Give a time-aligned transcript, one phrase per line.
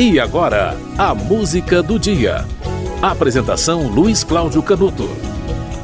[0.00, 2.46] E agora, a música do dia.
[3.02, 5.06] Apresentação Luiz Cláudio Canuto.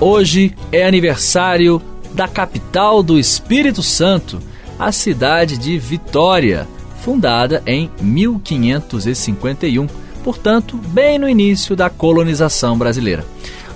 [0.00, 1.82] Hoje é aniversário
[2.14, 4.38] da capital do Espírito Santo,
[4.78, 6.66] a cidade de Vitória,
[7.02, 9.86] fundada em 1551,
[10.24, 13.22] portanto, bem no início da colonização brasileira.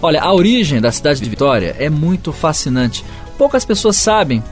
[0.00, 3.04] Olha, a origem da cidade de Vitória é muito fascinante.
[3.36, 4.42] Poucas pessoas sabem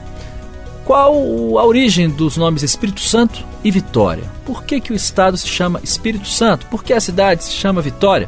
[0.89, 1.13] qual
[1.59, 4.23] a origem dos nomes Espírito Santo e Vitória.
[4.43, 6.65] Por que, que o estado se chama Espírito Santo?
[6.65, 8.27] Por que a cidade se chama Vitória?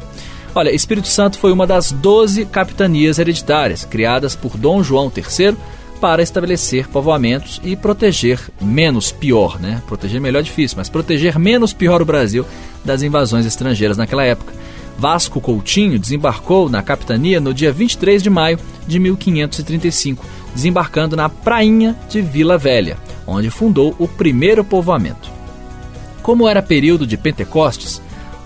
[0.54, 5.56] Olha, Espírito Santo foi uma das 12 capitanias hereditárias criadas por Dom João III
[6.00, 9.82] para estabelecer povoamentos e proteger menos pior, né?
[9.88, 12.46] Proteger melhor é difícil, mas proteger menos pior o Brasil
[12.84, 14.52] das invasões estrangeiras naquela época.
[14.98, 20.24] Vasco Coutinho desembarcou na capitania no dia 23 de maio de 1535,
[20.54, 22.96] desembarcando na prainha de Vila Velha,
[23.26, 25.30] onde fundou o primeiro povoamento.
[26.22, 28.00] Como era período de Pentecostes,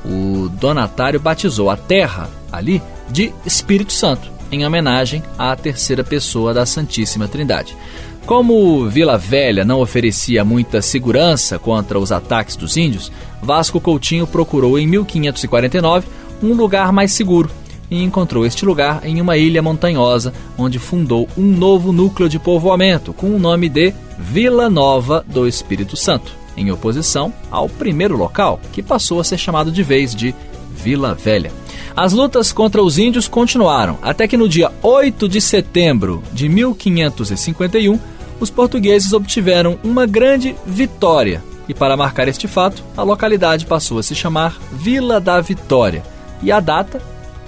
[0.04, 2.80] o donatário batizou a terra ali
[3.10, 7.76] de Espírito Santo, em homenagem à terceira pessoa da Santíssima Trindade.
[8.24, 14.78] Como Vila Velha não oferecia muita segurança contra os ataques dos índios, Vasco Coutinho procurou
[14.78, 16.08] em 1549
[16.42, 17.50] um lugar mais seguro
[17.90, 23.12] e encontrou este lugar em uma ilha montanhosa, onde fundou um novo núcleo de povoamento
[23.12, 28.82] com o nome de Vila Nova do Espírito Santo em oposição ao primeiro local, que
[28.82, 30.34] passou a ser chamado de vez de
[30.74, 31.52] Vila Velha.
[31.94, 37.98] As lutas contra os índios continuaram, até que no dia 8 de setembro de 1551,
[38.38, 41.42] os portugueses obtiveram uma grande vitória.
[41.68, 46.02] E para marcar este fato, a localidade passou a se chamar Vila da Vitória.
[46.42, 47.00] E a data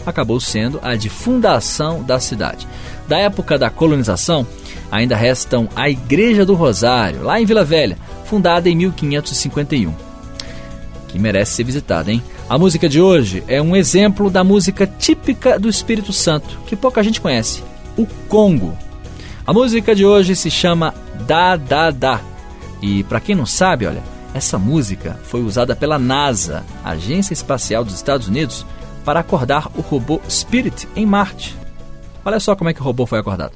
[0.06, 2.66] acabou sendo a de fundação da cidade.
[3.06, 4.46] Da época da colonização,
[4.90, 9.94] ainda restam a Igreja do Rosário, lá em Vila Velha, fundada em 1551.
[11.08, 12.22] Que merece ser visitada, hein?
[12.48, 17.02] A música de hoje é um exemplo da música típica do Espírito Santo, que pouca
[17.02, 17.62] gente conhece,
[17.96, 18.76] o Congo.
[19.46, 20.94] A música de hoje se chama
[21.26, 22.20] Da Da Da.
[22.82, 24.02] E para quem não sabe, olha,
[24.34, 28.64] essa música foi usada pela NASA, Agência Espacial dos Estados Unidos,
[29.04, 31.56] para acordar o robô Spirit em Marte.
[32.24, 33.52] Olha só como é que o robô foi acordado.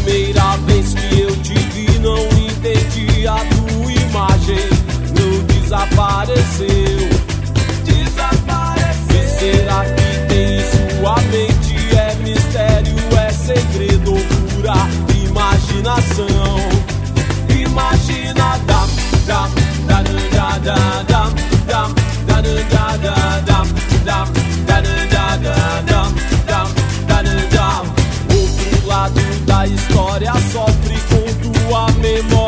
[0.00, 4.68] Primeira vez que eu te vi não entendi a tua imagem.
[5.14, 6.99] Não desapareceu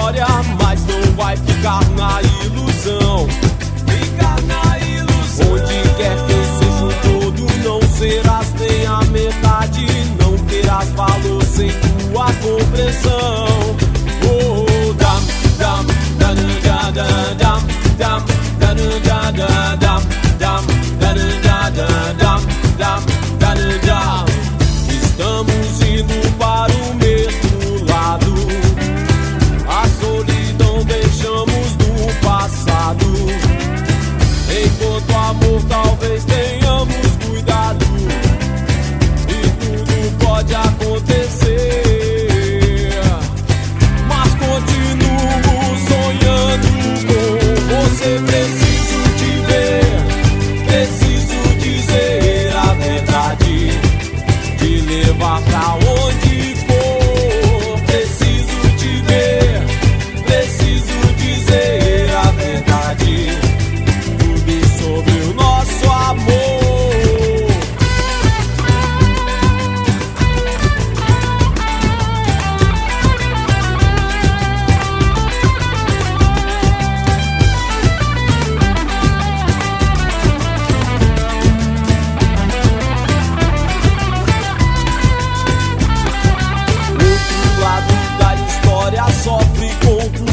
[0.02, 0.26] memória,
[0.60, 3.28] mas não vai ficar na ilusão.
[3.86, 5.52] Ficar na ilusão.
[5.52, 8.42] Onde quer que seja um todo, não será
[9.10, 9.86] metade
[10.18, 13.51] não terás valor sem tua compreensão.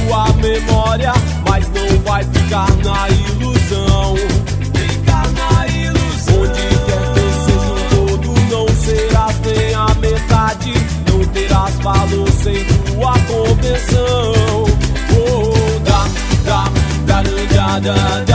[0.09, 1.13] sua memória,
[1.47, 4.15] mas não vai ficar na ilusão.
[4.73, 6.41] Ficar na ilusão.
[6.41, 10.73] Onde quer que seja o todo, não serás nem a metade.
[11.11, 14.65] Não terás valor sem tua compreensão.
[15.13, 16.07] Oh, da,
[16.44, 16.63] da,
[17.06, 18.28] da, da, da, da.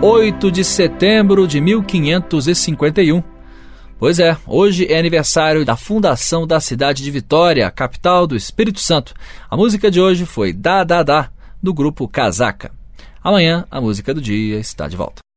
[0.00, 3.37] 8 de setembro de 1551.
[3.98, 9.12] Pois é, hoje é aniversário da fundação da cidade de Vitória, capital do Espírito Santo.
[9.50, 11.30] A música de hoje foi Da Da Da,
[11.60, 12.70] do grupo Casaca.
[13.20, 15.27] Amanhã, a música do dia está de volta.